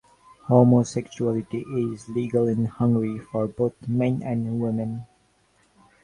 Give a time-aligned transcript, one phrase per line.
[0.47, 5.05] Homosexuality is legal in Hungary for both men and women.